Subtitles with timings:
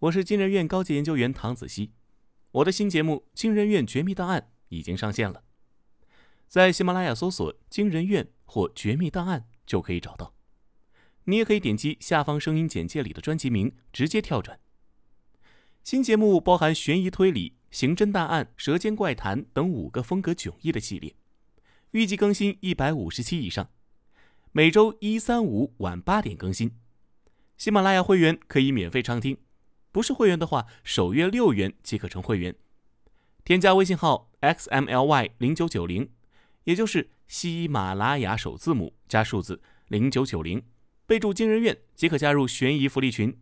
[0.00, 1.90] 我是金人院高级研究员唐子熙，
[2.52, 5.42] 我的新节目《金人院绝密档案》已经上线了，
[6.46, 10.36] 在喜马拉雅搜索“金人院”或“绝密档案”就可以找到。
[11.24, 14.60] 你也可以点击下方声音简介里的专辑名，直接跳转。
[15.82, 21.16] 新节目包含悬疑推理、刑侦大案、舌尖怪谈等五个风格迥异的系列，
[21.90, 23.68] 预计更新一百五十期以上，
[24.52, 26.70] 每周一、三、五晚八点更新。
[27.56, 29.36] 喜马拉雅会员可以免费畅听。
[29.98, 32.54] 不是会员的话，首月六元即可成会员。
[33.44, 36.08] 添加微信号 xmly 零九九零，
[36.62, 40.62] 也就是喜马拉雅首字母加数字零九九零，
[41.04, 43.36] 备注“惊人院”即可加入悬疑福利群。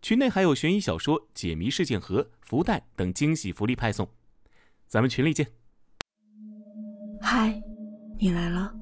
[0.00, 4.08] 群内还有悬疑小说、解谜事件盒、福袋等惊喜福利派送。
[4.86, 5.48] 咱们群里见。
[7.20, 7.60] 嗨，
[8.20, 8.72] 你来了。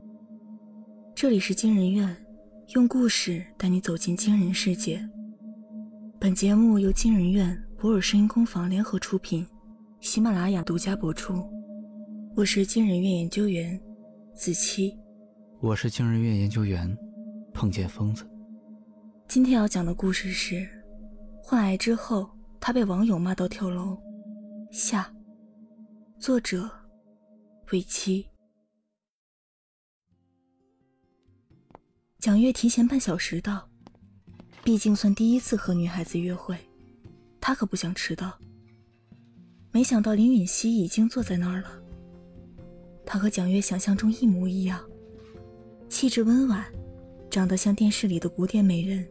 [1.15, 2.27] 这里是惊人院，
[2.74, 5.16] 用故事带你走进惊人世界。
[6.19, 9.47] 本节目由金人院、博尔声音工坊联合出品，
[10.01, 11.45] 喜马拉雅独家播出。
[12.35, 13.79] 我是金人院研究员
[14.35, 14.96] 子期，
[15.60, 16.96] 我是金人院研究员
[17.52, 18.26] 碰见疯子。
[19.29, 20.66] 今天要讲的故事是：
[21.43, 23.96] 患癌之后，他被网友骂到跳楼。
[24.71, 25.15] 下，
[26.19, 26.69] 作者：
[27.73, 28.26] 尾七。
[32.19, 33.69] 蒋月提前半小时到。
[34.67, 36.59] 毕竟算第一次和女孩子约会，
[37.41, 38.37] 他可不想迟到。
[39.71, 41.69] 没想到林允熙已经坐在那儿了。
[43.05, 44.85] 她和蒋月想象中一模一样，
[45.89, 46.65] 气质温婉，
[47.31, 49.07] 长得像电视里的古典美人，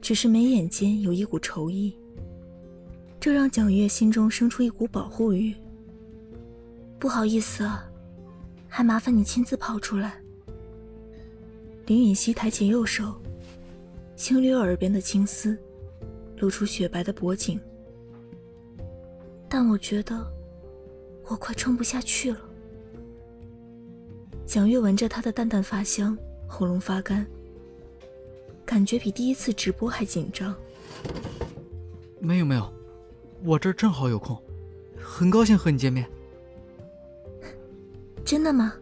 [0.00, 1.94] 只是眉眼间有一股愁意，
[3.20, 5.54] 这让蒋月心中生出一股保护欲。
[6.98, 7.86] 不好意思啊，
[8.68, 10.18] 还麻烦你亲自跑出来。
[11.84, 13.20] 林允熙抬起右手。
[14.16, 15.56] 轻掠耳边的青丝，
[16.38, 17.60] 露出雪白的脖颈。
[19.46, 20.26] 但我觉得，
[21.26, 22.40] 我快撑不下去了。
[24.46, 26.16] 蒋月闻着他的淡淡发香，
[26.48, 27.26] 喉咙发干，
[28.64, 30.54] 感觉比第一次直播还紧张。
[32.18, 32.72] 没有没有，
[33.44, 34.36] 我这正好有空，
[34.98, 36.08] 很高兴和你见面。
[38.24, 38.74] 真的吗？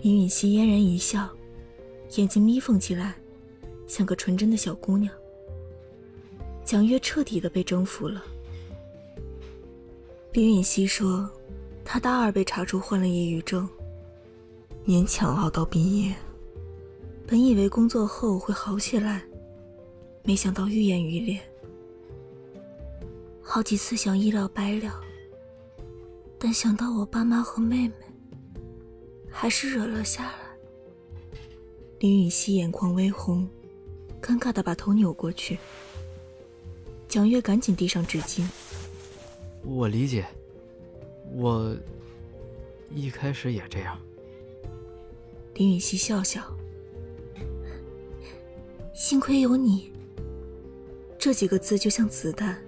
[0.00, 1.28] 林允熙嫣然一笑，
[2.16, 3.14] 眼睛眯缝起来。
[3.88, 5.12] 像个纯真的小姑娘，
[6.62, 8.22] 蒋月彻底的被征服了。
[10.32, 11.28] 林允熙说，
[11.84, 13.66] 她大二被查出患了抑郁症，
[14.86, 16.14] 勉强熬到毕业。
[17.26, 19.24] 本以为工作后会好起来，
[20.22, 21.40] 没想到愈演愈烈。
[23.40, 25.00] 好几次想一了百了，
[26.38, 27.94] 但想到我爸妈和妹妹，
[29.30, 30.38] 还是忍了下来。
[32.00, 33.48] 林允熙眼眶微红。
[34.28, 35.58] 尴尬的把头扭过去，
[37.08, 38.46] 蒋月赶紧递上纸巾。
[39.64, 40.26] 我理解，
[41.32, 41.74] 我
[42.94, 43.98] 一开始也这样。
[45.54, 46.42] 林允熙笑笑，
[48.92, 49.90] 幸亏有你。
[51.18, 52.62] 这几个字就像子弹，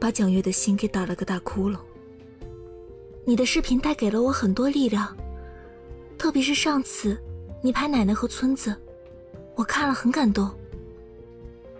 [0.00, 1.78] 把蒋月的心给打了个大窟窿。
[3.24, 5.16] 你的视频带给了我很多力量，
[6.18, 7.16] 特别是上次
[7.62, 8.74] 你拍奶奶和村子，
[9.54, 10.50] 我看了很感动。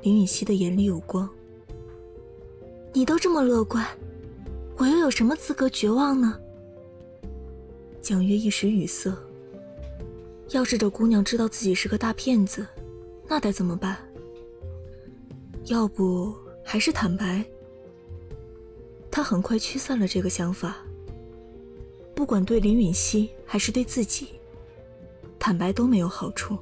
[0.03, 1.29] 林允熙的眼里有光。
[2.93, 3.87] 你都这么乐观，
[4.77, 6.39] 我又有什么资格绝望呢？
[8.01, 9.15] 蒋月一时语塞。
[10.51, 12.67] 要是这姑娘知道自己是个大骗子，
[13.29, 13.99] 那该怎么办？
[15.67, 16.35] 要不
[16.65, 17.45] 还是坦白？
[19.11, 20.77] 他很快驱散了这个想法。
[22.15, 24.29] 不管对林允熙还是对自己，
[25.39, 26.57] 坦白都没有好处。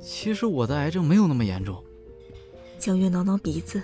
[0.00, 1.82] 其实我的癌症没有那么严重。
[2.80, 3.82] 江月挠挠鼻子，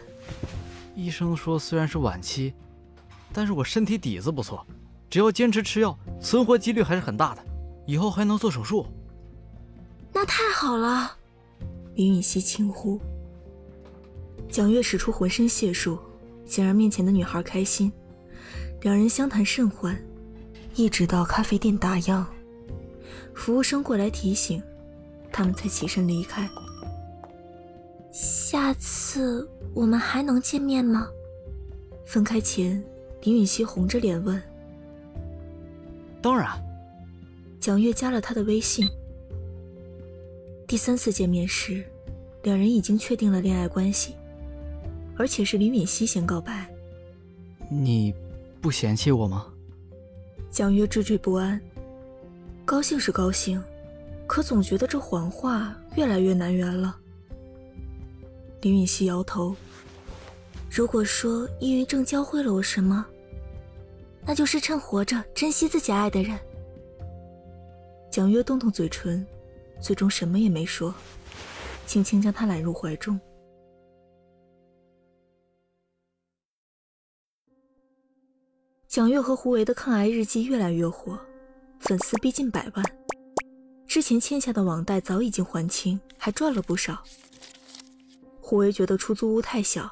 [0.94, 2.54] 医生说虽然是晚期，
[3.30, 4.66] 但是我身体底子不错，
[5.10, 7.44] 只要坚持吃药，存活几率还是很大的，
[7.86, 8.86] 以后还能做手术。
[10.14, 11.14] 那太好了，
[11.94, 12.98] 林允熙轻呼。
[14.48, 15.98] 蒋月使出浑身解数，
[16.46, 17.92] 想让面前的女孩开心，
[18.80, 19.94] 两人相谈甚欢，
[20.74, 22.24] 一直到咖啡店打烊，
[23.34, 24.62] 服务生过来提醒，
[25.30, 26.48] 他们才起身离开。
[28.16, 31.06] 下次我们还能见面吗？
[32.06, 32.82] 分开前，
[33.20, 34.42] 林允熙红着脸问。
[36.22, 36.50] 当然。
[37.60, 38.88] 蒋月加了他的微信。
[40.66, 41.84] 第三次见面时，
[42.42, 44.14] 两人已经确定了恋爱关系，
[45.18, 46.66] 而且是林允熙先告白。
[47.68, 48.14] 你
[48.62, 49.46] 不嫌弃我吗？
[50.50, 51.60] 蒋月惴惴不安。
[52.64, 53.62] 高兴是高兴，
[54.26, 56.96] 可总觉得这谎话越来越难圆了。
[58.66, 59.54] 林允熙摇头，
[60.68, 63.06] 如果说抑郁症教会了我什么，
[64.26, 66.36] 那就是趁活着珍惜自己爱的人。
[68.10, 69.24] 蒋月动动嘴唇，
[69.80, 70.92] 最终什么也没说，
[71.86, 73.20] 轻轻将他揽入怀中。
[78.88, 81.16] 蒋月和胡为的抗癌日记越来越火，
[81.78, 82.84] 粉丝逼近百万。
[83.86, 87.00] 之前欠下的网贷早已经还清，还赚了不少。
[88.48, 89.90] 胡为觉得出租屋太小，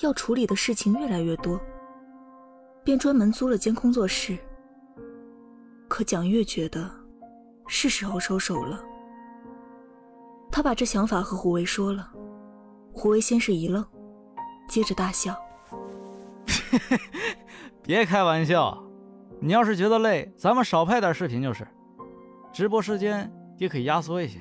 [0.00, 1.58] 要处理的事情越来越多，
[2.84, 4.36] 便专门租了间工作室。
[5.88, 6.90] 可蒋月觉得
[7.66, 8.84] 是时候收手了，
[10.52, 12.12] 他把这想法和胡为说了。
[12.92, 13.82] 胡为先是一愣，
[14.68, 15.34] 接着大笑：
[17.82, 18.84] “别开玩笑，
[19.40, 21.66] 你要是觉得累，咱们少拍点视频就是，
[22.52, 24.40] 直播时间。”也可以压缩一些。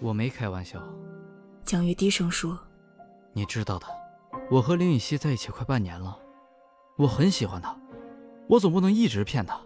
[0.00, 0.82] 我没开玩笑。
[1.64, 2.58] 蒋玉低声说
[3.32, 3.86] ：“你知道的，
[4.50, 6.18] 我和林雨熙在一起快半年了，
[6.96, 7.74] 我很喜欢她，
[8.48, 9.58] 我总不能一直骗她。”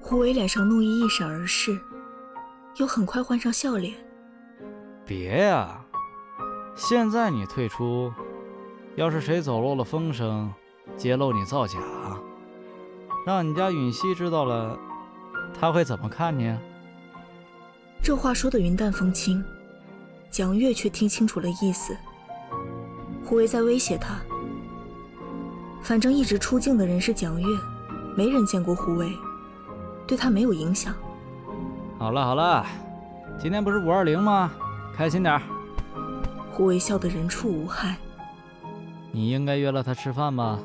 [0.00, 1.80] 胡伟脸上怒意一闪而逝，
[2.76, 3.94] 又很快换上笑脸。
[5.06, 5.82] 别呀，
[6.76, 8.12] 现在你退出，
[8.96, 10.52] 要是谁走漏了风声，
[10.96, 11.78] 揭露你造假，
[13.24, 14.78] 让你家允熙知道了，
[15.58, 16.54] 他会怎么看你？
[18.02, 19.42] 这话说的云淡风轻，
[20.34, 21.96] 蒋月却听清楚了意思。
[23.24, 24.20] 胡为在威胁他。
[25.80, 27.46] 反正一直出镜的人是蒋月，
[28.16, 29.12] 没人见过胡为，
[30.08, 30.92] 对他没有影响。
[32.00, 32.66] 好了好了，
[33.38, 34.50] 今天不是五二零吗？
[34.96, 35.40] 开心点。
[36.50, 37.96] 胡为笑得人畜无害。
[39.12, 40.58] 你应该约了他吃饭吧？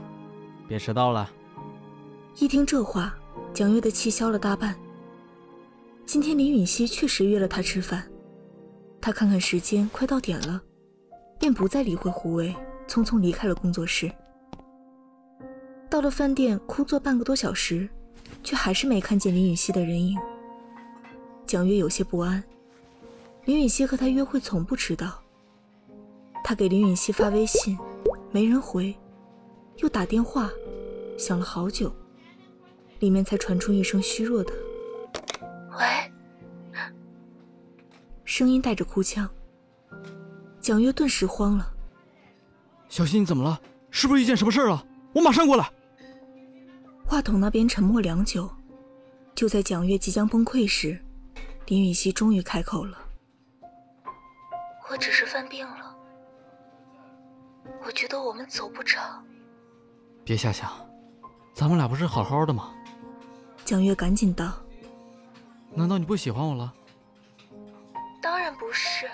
[0.67, 1.29] 别迟到了。
[2.39, 3.13] 一听这话，
[3.53, 4.75] 蒋月的气消了大半。
[6.07, 8.03] 今天林允熙确实约了他吃饭，
[9.01, 10.61] 他看看时间，快到点了，
[11.39, 12.53] 便不再理会胡威，
[12.87, 14.11] 匆匆离开了工作室。
[15.89, 17.89] 到了饭店，空坐半个多小时，
[18.43, 20.17] 却还是没看见林允熙的人影。
[21.47, 22.43] 蒋月有些不安，
[23.45, 25.19] 林允熙和他约会从不迟到。
[26.43, 27.77] 他给林允熙发微信，
[28.31, 28.95] 没人回，
[29.77, 30.49] 又打电话，
[31.17, 31.91] 响了好久，
[32.99, 34.53] 里面才传出一声虚弱的。
[35.71, 36.08] 喂，
[38.39, 39.29] 声音带着哭腔。
[40.61, 41.73] 蒋月顿时慌了。
[42.87, 43.59] 小溪，你怎么了？
[43.91, 44.81] 是不是遇见什么事了？
[45.13, 45.69] 我马上过来。
[47.05, 48.49] 话筒那边沉默良久，
[49.35, 50.97] 就在蒋月即将崩溃时，
[51.65, 52.97] 林雨熙终于开口了
[54.89, 55.93] ：“我只是犯病了，
[57.85, 59.21] 我觉得我们走不长。”
[60.23, 60.71] 别瞎想，
[61.53, 62.71] 咱们俩不是好好的吗？
[63.65, 64.53] 蒋月赶紧道。
[65.73, 66.73] 难道你不喜欢我了？
[68.55, 69.09] 不是。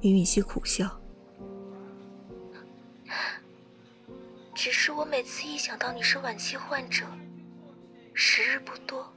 [0.00, 0.98] 云允熙苦笑。
[4.54, 7.06] 只是我每次一想到你是晚期患者，
[8.12, 9.10] 时日不多，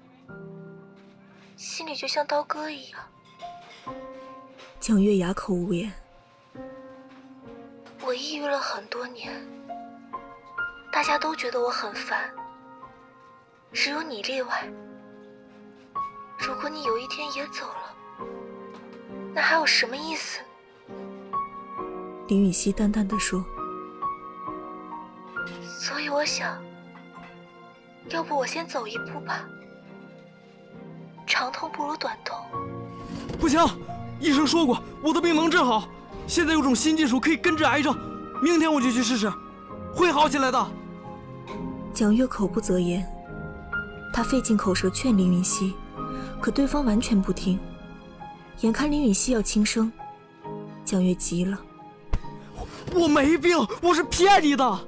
[1.58, 3.02] 心里就像刀割一样。
[4.80, 5.92] 蒋月哑口无言。
[8.06, 9.34] 我抑郁了很多年，
[10.94, 12.34] 大家都觉得我很烦，
[13.74, 14.72] 只有你例外。
[16.40, 17.83] 如果你有一天也走了，
[19.36, 20.40] 那还有什么意思？
[22.28, 23.44] 林雨熙淡淡的说。
[25.80, 26.58] 所以我想，
[28.10, 29.46] 要不我先走一步吧。
[31.26, 32.38] 长痛不如短痛。
[33.40, 33.60] 不行，
[34.20, 35.88] 医生说过我的病能治好，
[36.28, 37.98] 现在有种新技术可以根治癌症，
[38.42, 39.32] 明天我就去试试，
[39.94, 40.72] 会好起来的。
[41.94, 43.06] 蒋月口不择言，
[44.14, 45.74] 他费尽口舌劝林云熙。
[46.42, 47.60] 可对方完全不听，
[48.62, 49.92] 眼看林允熙要轻生，
[50.86, 51.60] 蒋月急了
[52.94, 54.88] ：“我我没病，我是骗你的。”“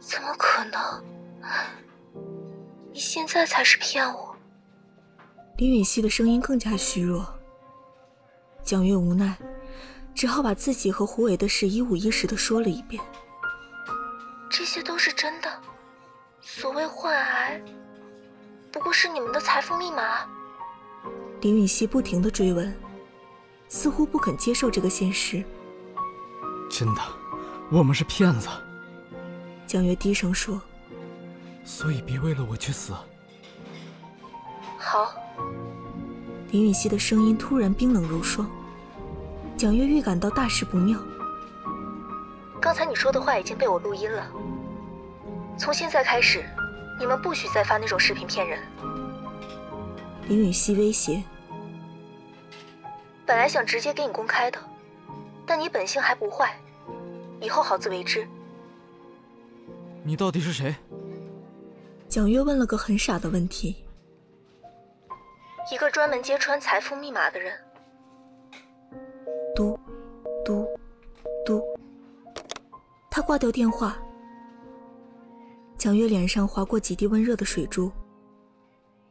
[0.00, 1.04] 怎么可能？
[2.92, 4.34] 你现在才是骗我。”
[5.58, 7.26] 林允熙的声音更加虚弱。
[8.62, 9.36] 蒋月无奈，
[10.14, 13.02] 只好把自己和胡伟的事一五一十的说了一遍。
[14.48, 15.50] 这些都是真的，
[16.40, 17.60] 所谓患癌，
[18.70, 20.26] 不过是你们的财富密码。
[21.42, 22.72] 林允熙不停的追问，
[23.68, 25.42] 似乎不肯接受这个现实。
[26.70, 27.00] 真的，
[27.68, 28.48] 我们是骗子。
[29.66, 30.62] 江月低声说
[31.66, 32.94] ：“所以别为了我去死。”
[34.78, 35.12] 好。
[36.52, 38.48] 林允熙的声音突然冰冷如霜。
[39.56, 40.96] 蒋月预感到大事不妙。
[42.60, 44.30] 刚才你说的话已经被我录音了。
[45.58, 46.44] 从现在开始，
[47.00, 48.60] 你们不许再发那种视频骗人。
[50.28, 51.20] 林允熙威胁。
[53.32, 54.58] 本来想直接给你公开的，
[55.46, 56.54] 但你本性还不坏，
[57.40, 58.28] 以后好自为之。
[60.04, 60.76] 你到底是谁？
[62.06, 63.86] 蒋月问了个很傻的问题。
[65.72, 67.58] 一个专门揭穿财富密码的人。
[69.56, 69.80] 嘟，
[70.44, 70.68] 嘟，
[71.46, 71.64] 嘟。
[73.10, 73.96] 他挂掉电话。
[75.78, 77.90] 蒋月脸上划过几滴温热的水珠，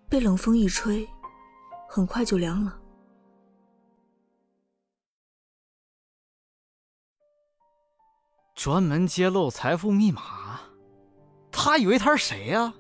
[0.08, 1.10] 被冷风一吹，
[1.90, 2.78] 很快就凉了。
[8.64, 10.62] 专门揭露财富密码，
[11.52, 12.72] 他以为他是谁呀？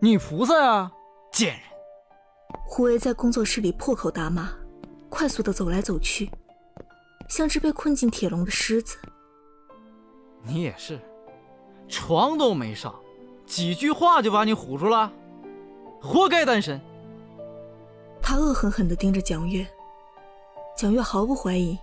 [0.00, 0.90] 女菩萨呀，
[1.32, 1.60] 贱人！
[2.66, 4.50] 胡为在工作室里破口大骂，
[5.08, 6.28] 快速的走来走去，
[7.28, 8.96] 像只被困进铁笼的狮子。
[10.42, 10.98] 你也是，
[11.88, 12.92] 床都没上，
[13.46, 15.12] 几句话就把你唬住了，
[16.02, 16.80] 活该单身。
[18.20, 19.64] 他恶狠狠地盯着蒋月，
[20.76, 21.78] 蒋月毫不怀疑，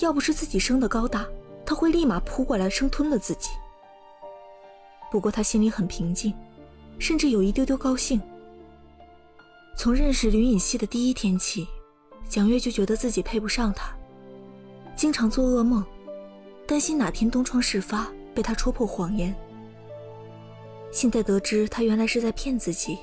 [0.00, 1.24] 要不是自己生的高大，
[1.70, 3.50] 他会立马扑过来生吞了自己。
[5.08, 6.34] 不过他心里很平静，
[6.98, 8.20] 甚至有一丢丢高兴。
[9.76, 11.64] 从认识吕尹熙的第一天起，
[12.28, 13.96] 蒋月就觉得自己配不上他，
[14.96, 15.84] 经常做噩梦，
[16.66, 19.32] 担心哪天东窗事发被他戳破谎言。
[20.90, 22.98] 现在得知他原来是在骗自己，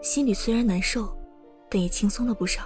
[0.00, 1.12] 心里虽然难受，
[1.68, 2.62] 但也轻松了不少。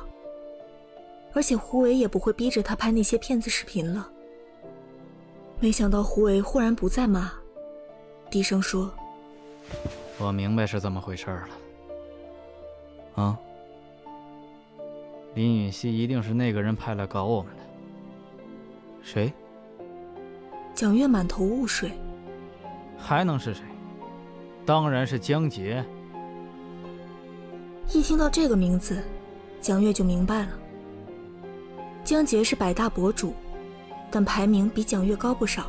[1.33, 4.12] 而且胡伟也不会逼着他拍那些骗子视频了。
[5.63, 7.31] 没想到胡伟忽然不再骂，
[8.29, 8.93] 低声说
[10.19, 11.49] ：“我明白是怎么回事了。”
[13.23, 13.39] 啊！
[15.37, 17.63] 林允熙一定是那个人派来搞我们的。
[19.03, 19.33] 谁？
[20.75, 21.93] 蒋月满头雾水。
[22.99, 23.63] 还能是谁？
[24.67, 25.85] 当然是江杰。
[27.93, 29.01] 一听到这个名字，
[29.61, 30.49] 蒋月就明白了。
[32.03, 33.33] 江杰是百大博主，
[34.13, 35.67] 但排名比蒋月高不少。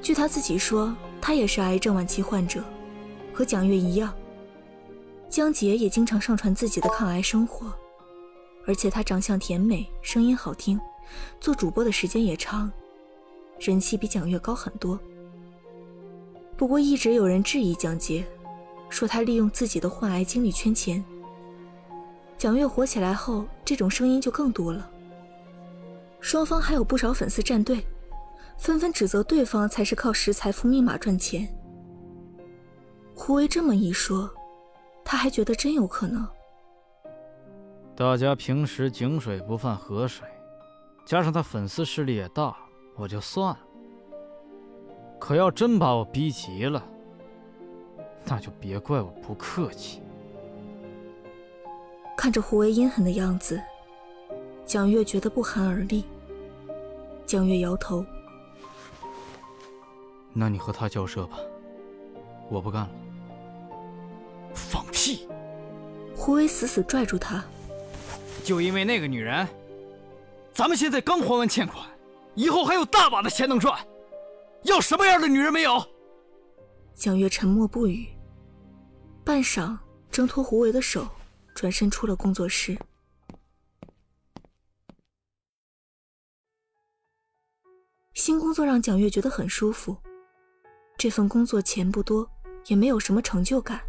[0.00, 2.62] 据他自己说，他也是癌症晚期患者，
[3.34, 4.14] 和蒋月一样。
[5.28, 7.72] 江杰也经常上传自己的抗癌生活，
[8.66, 10.78] 而且他长相甜美，声音好听，
[11.40, 12.70] 做主播的时间也长，
[13.58, 14.98] 人气比蒋月高很多。
[16.56, 18.24] 不过一直有人质疑蒋杰，
[18.88, 21.02] 说他利用自己的患癌经历圈钱。
[22.36, 24.90] 蒋月火起来后，这种声音就更多了。
[26.22, 27.84] 双方还有不少粉丝站队，
[28.56, 31.46] 纷纷指责对方才是靠识财富密码赚钱。
[33.14, 34.30] 胡威这么一说。
[35.04, 36.26] 他还觉得真有可能。
[37.96, 40.24] 大家平时井水不犯河水，
[41.04, 42.56] 加上他粉丝势力也大，
[42.96, 43.58] 我就算了。
[45.18, 46.82] 可要真把我逼急了，
[48.24, 50.00] 那就别怪我不客气。
[52.16, 53.60] 看着胡威阴狠的样子，
[54.72, 56.02] 蒋月觉得不寒而栗。
[57.26, 58.02] 蒋月摇头
[60.32, 61.36] ：“那你和他交涉吧，
[62.48, 62.90] 我不干了。”
[64.56, 65.28] 放屁！
[66.16, 67.44] 胡威死死拽住他。
[68.42, 69.46] 就因为那个女人，
[70.54, 71.86] 咱们现在刚还完欠款，
[72.34, 73.78] 以后还有大把的钱能赚。
[74.62, 75.86] 要什么样的女人没有？
[76.94, 78.08] 蒋月沉默不语，
[79.22, 79.76] 半晌
[80.10, 81.06] 挣脱胡伟的手，
[81.54, 82.74] 转身出了工作室。
[88.24, 89.96] 新工作让蒋月觉得很舒服。
[90.96, 92.30] 这份工作钱不多，
[92.66, 93.80] 也没有什么成就感。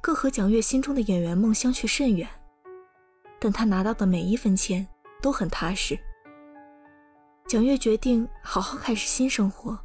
[0.00, 2.28] 更和蒋月心中的演员梦相去甚远，
[3.38, 4.84] 但他拿到的每一分钱
[5.20, 5.96] 都很踏实。
[7.46, 9.78] 蒋月决定好好开始新生活，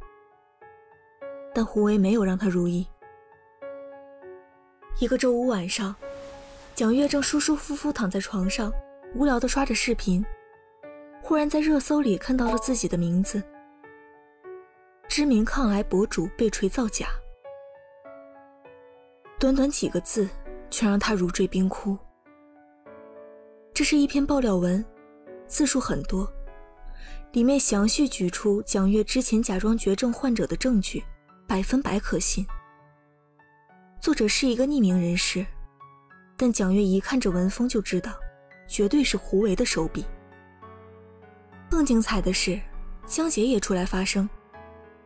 [1.54, 2.84] 但胡为没有让他如意。
[4.98, 5.94] 一个周五晚上，
[6.74, 8.72] 蒋月正舒舒服服躺在床上，
[9.14, 10.26] 无聊的刷着视频，
[11.22, 13.40] 忽然在热搜里看到了自己的名字：
[15.08, 17.08] 知名抗癌博主被锤造假。
[19.40, 20.28] 短短几个字，
[20.70, 21.96] 却让他如坠冰窟。
[23.72, 24.84] 这是一篇爆料文，
[25.46, 26.30] 字数很多，
[27.32, 31.02] 里面详细举出蒋月之前假装绝症患者的证据，
[31.46, 32.46] 百分百可信。
[34.00, 35.44] 作者是一个匿名人士，
[36.36, 38.12] 但蒋月一看这文风就知道，
[38.68, 40.04] 绝对是胡为的手笔。
[41.70, 42.60] 更精彩的是，
[43.06, 44.28] 江杰也出来发声，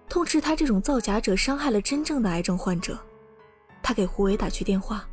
[0.08, 2.98] 痛斥他这种造假者伤害了真正的癌症患者。
[3.82, 5.04] 他给胡伟打去电话。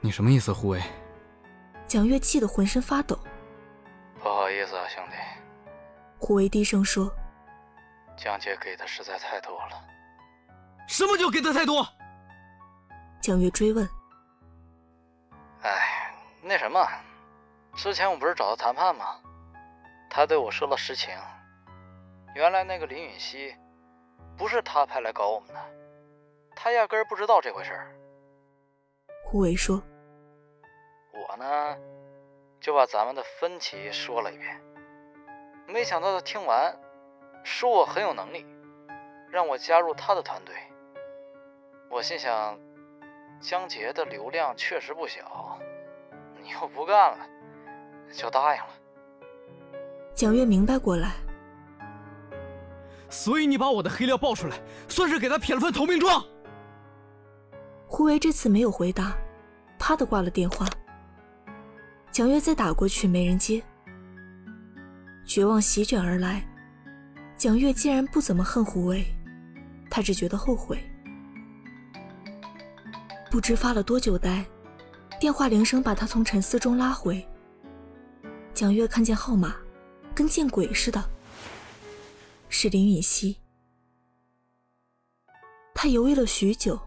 [0.00, 0.82] 你什么意思，胡伟？
[1.86, 3.18] 蒋月气得浑身发抖。
[4.22, 5.16] 不好意思啊，兄弟。
[6.18, 7.10] 胡伟低声说
[8.16, 9.80] ：“江姐给的实在太多了。”
[10.88, 11.86] 什么叫给的太多？
[13.20, 13.88] 蒋月追问。
[15.62, 16.86] 哎，那什么，
[17.74, 19.04] 之前我不是找他谈判吗？
[20.10, 21.14] 他对我说了实情。
[22.34, 23.54] 原来那个林允熙，
[24.36, 25.60] 不是他派来搞我们的，
[26.56, 27.94] 他压根儿不知道这回事儿。
[29.24, 29.80] 胡维说
[31.14, 31.76] ：“我呢，
[32.60, 34.60] 就把咱们的分歧说了一遍。
[35.68, 36.76] 没想到他听完，
[37.44, 38.44] 说我很有能力，
[39.30, 40.56] 让我加入他的团队。
[41.88, 42.58] 我心想，
[43.40, 45.56] 江杰的流量确实不小，
[46.42, 47.26] 你又不干了，
[48.12, 48.70] 就答应了。”
[50.14, 51.12] 蒋月明白过来。
[53.14, 56.22] 所以你把我的黑料爆出来，算是给他撇了份投名状。
[57.86, 59.16] 胡维这次没有回答，
[59.78, 60.66] 啪的挂了电话。
[62.10, 63.62] 蒋月再打过去，没人接。
[65.24, 66.44] 绝望席卷而来，
[67.36, 69.06] 蒋月竟然不怎么恨胡维，
[69.88, 70.76] 他只觉得后悔。
[73.30, 74.44] 不知发了多久呆，
[75.20, 77.24] 电话铃声把他从沉思中拉回。
[78.52, 79.54] 蒋月看见号码，
[80.14, 81.02] 跟见鬼似的。
[82.56, 83.36] 是林允熙，
[85.74, 86.78] 他犹豫了许久，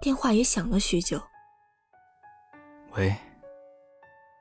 [0.00, 1.20] 电话也响了许久。
[2.92, 3.12] 喂，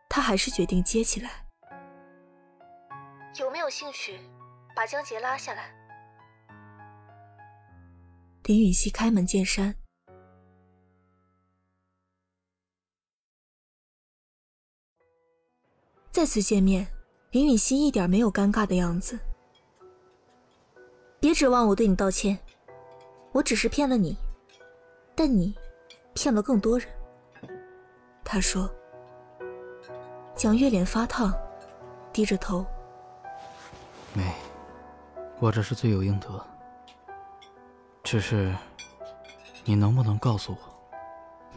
[0.07, 1.43] 他还是决定接起来。
[3.39, 4.19] 有没有兴趣
[4.75, 5.73] 把江杰拉下来？
[8.43, 9.75] 林允熙开门见山。
[16.11, 16.87] 再次见面，
[17.31, 19.19] 林允熙一点没有尴尬的样子。
[21.25, 22.37] 别指望我对你道歉，
[23.31, 24.15] 我只是骗了你，
[25.15, 25.55] 但你
[26.13, 26.87] 骗了更多人。
[28.23, 28.69] 他说。
[30.35, 31.33] 蒋月脸发烫，
[32.13, 32.63] 低着头。
[34.13, 34.31] 没，
[35.39, 36.45] 我这是罪有应得。
[38.03, 38.53] 只是，
[39.63, 40.57] 你能不能告诉我，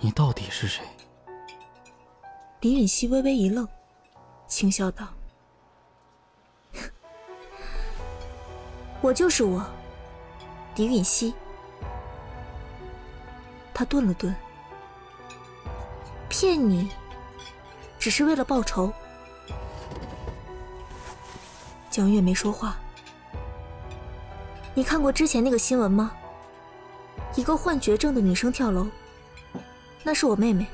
[0.00, 0.82] 你到底是谁？
[2.62, 3.68] 林允熙微微一愣，
[4.46, 5.08] 轻笑道。
[9.00, 9.64] 我就是我，
[10.74, 11.32] 狄允熙。
[13.72, 14.34] 他顿了顿，
[16.28, 16.90] 骗你，
[17.98, 18.92] 只是为了报仇。
[21.88, 22.76] 蒋月没说话。
[24.74, 26.12] 你看过之前那个新闻吗？
[27.36, 28.88] 一个患绝症的女生跳楼，
[30.02, 30.66] 那是我妹妹。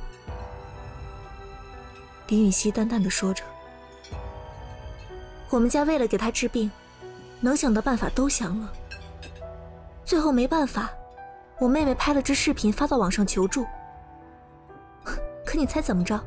[2.26, 3.44] 狄允熙淡淡的说着，
[5.50, 6.70] 我们家为了给她治病。
[7.44, 8.72] 能想的办法都想了，
[10.02, 10.88] 最后没办法，
[11.58, 13.66] 我妹妹拍了支视频发到网上求助。
[15.44, 16.18] 可你猜怎么着？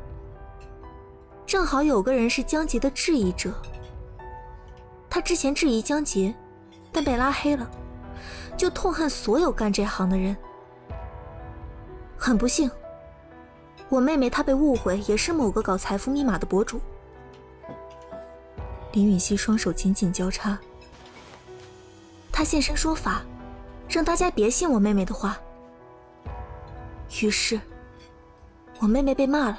[1.44, 3.52] 正好有个人是江杰的质疑者，
[5.10, 6.32] 他之前质疑江杰，
[6.92, 7.68] 但被拉黑了，
[8.56, 10.36] 就痛恨所有干这行的人。
[12.16, 12.70] 很不幸，
[13.88, 16.80] 我妹妹她被误会也是某个搞财富密码的博主。
[18.92, 20.56] 林允熙双手紧紧交叉。
[22.38, 23.24] 他现身说法，
[23.88, 25.36] 让大家别信我妹妹的话。
[27.20, 27.60] 于是，
[28.78, 29.58] 我妹妹被骂了。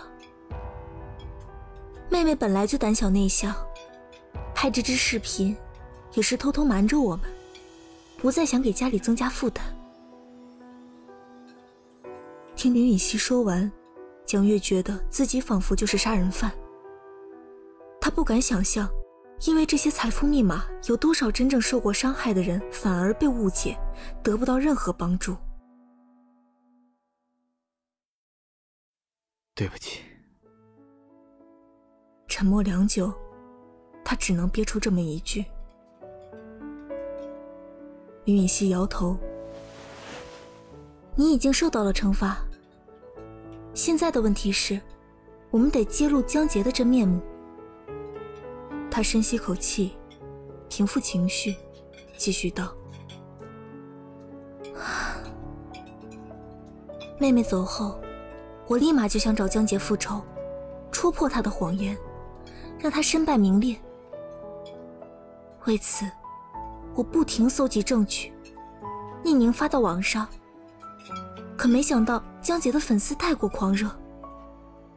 [2.08, 3.54] 妹妹本来就胆小内向，
[4.56, 5.58] 拍这支视频
[6.14, 7.26] 也是偷偷瞒着我们，
[8.18, 9.62] 不再想给家里增加负担。
[12.56, 13.70] 听林允熙说完，
[14.26, 16.50] 蒋月觉得自己仿佛就是杀人犯。
[18.00, 18.90] 他不敢想象。
[19.48, 23.78] 因为这些财富密码，有多少真正受过伤害的人反而被误解，
[24.22, 25.36] 得不到任何帮助？
[29.56, 30.02] 对不起。
[32.28, 33.14] 沉默良久，
[34.04, 35.46] 他只能憋出这么一句。
[38.26, 39.18] 林允熙摇头
[41.16, 42.38] ：“你已经受到了惩罚。
[43.74, 44.80] 现在的问题是，
[45.50, 47.22] 我们得揭露江杰的真面目。”
[48.92, 49.96] 他深吸口气，
[50.68, 51.56] 平复情绪，
[52.18, 52.74] 继续道
[57.20, 58.00] ：“妹妹走后，
[58.68, 60.22] 我立马就想找江杰复仇，
[60.92, 61.98] 戳破他的谎言，
[62.80, 63.78] 让他身败名裂。
[65.66, 66.10] 为此，
[66.96, 68.34] 我不停搜集证据，
[69.24, 70.28] 匿名发到网上。
[71.56, 73.90] 可没想到江杰的粉丝太过狂热，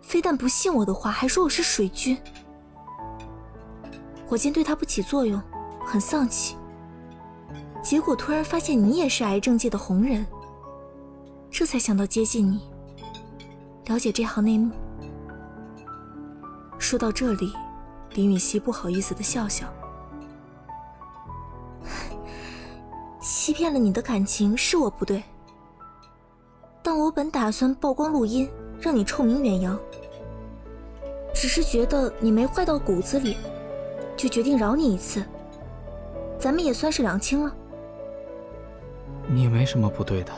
[0.00, 2.16] 非但不信我的话，还说我是水军。”
[4.32, 5.38] 我见对他不起作用，
[5.84, 6.56] 很丧气。
[7.82, 10.24] 结果突然发现你也是癌症界的红人，
[11.50, 12.62] 这才想到接近你，
[13.88, 14.72] 了解这行内幕。
[16.78, 17.52] 说到这里，
[18.14, 19.66] 林允熙不好意思的笑笑，
[23.20, 25.22] 欺骗了你的感情是我不对，
[26.82, 28.48] 但我本打算曝光录音，
[28.80, 29.78] 让你臭名远扬，
[31.34, 33.36] 只是觉得你没坏到骨子里。
[34.22, 35.20] 就决定饶你一次，
[36.38, 37.52] 咱们也算是两清了。
[39.26, 40.32] 你没什么不对的。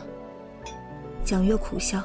[1.23, 2.03] 蒋月苦笑。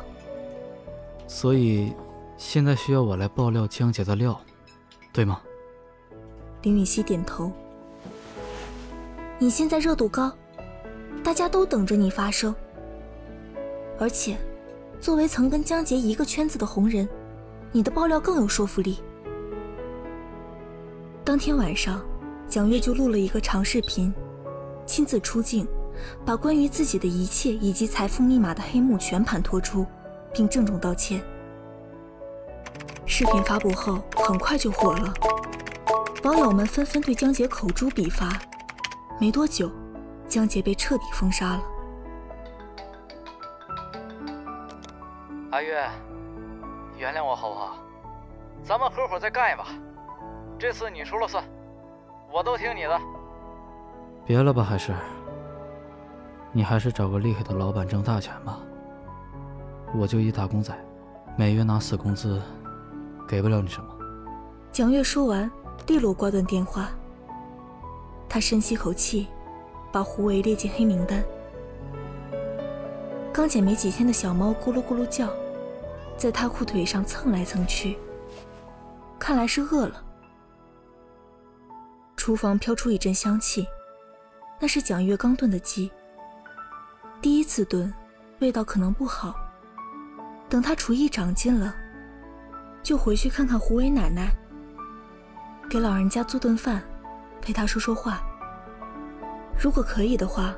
[1.26, 1.94] 所以，
[2.36, 4.38] 现在需要我来爆料江姐的料，
[5.14, 5.40] 对吗？
[6.64, 7.50] 林允熙点头。
[9.38, 10.34] 你现在热度高，
[11.24, 12.54] 大家都等着你发声。
[13.98, 14.36] 而且，
[15.00, 17.08] 作为曾跟江杰一个圈子的红人，
[17.72, 19.00] 你的爆料更有说服力。
[21.30, 22.04] 当天晚上，
[22.48, 24.12] 蒋月就录了一个长视频，
[24.84, 25.68] 亲自出镜，
[26.26, 29.86] 把关于自己的一切以及财富密码的黑幕全盘托出，
[30.34, 31.22] 并郑重道歉。
[33.06, 35.14] 视频发布后，很快就火了，
[36.24, 38.28] 网友们纷纷对江杰口诛笔伐。
[39.20, 39.72] 没多久，
[40.28, 41.64] 江杰被彻底封杀了。
[45.52, 45.88] 阿月，
[46.98, 47.78] 原谅我好不好？
[48.64, 49.68] 咱们合伙再干一把。
[50.60, 51.42] 这次你说了算，
[52.30, 53.00] 我都听你的。
[54.26, 54.94] 别了吧，还是
[56.52, 58.60] 你还是找个厉害的老板挣大钱吧。
[59.96, 60.78] 我就一打工仔，
[61.38, 62.42] 每月拿死工资，
[63.26, 63.88] 给不了你什么。
[64.70, 65.50] 蒋月说完，
[65.88, 66.90] 利落挂断电话。
[68.28, 69.28] 他深吸口气，
[69.94, 71.24] 把胡伟列进黑名单。
[73.32, 75.30] 刚捡没几天的小猫咕噜咕噜叫，
[76.18, 77.98] 在他裤腿上蹭来蹭去，
[79.18, 80.04] 看来是饿了。
[82.30, 83.68] 厨房飘出一阵香气，
[84.60, 85.92] 那是蒋月刚炖的鸡。
[87.20, 87.92] 第一次炖，
[88.38, 89.34] 味道可能不好。
[90.48, 91.76] 等他厨艺长进了，
[92.84, 94.30] 就回去看看胡伟奶奶，
[95.68, 96.84] 给老人家做顿饭，
[97.42, 98.22] 陪他说说话。
[99.60, 100.54] 如果可以的话，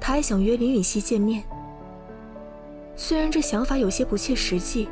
[0.00, 1.42] 他还想约林允熙见面。
[2.94, 4.88] 虽然这想法有些不切实际，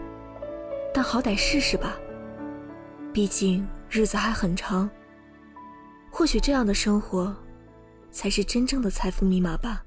[0.93, 1.95] 但好歹试试吧。
[3.12, 4.91] 毕竟日子还很长。
[6.14, 7.35] 或许这样的生活，
[8.11, 9.83] 才是真正的财富密码吧。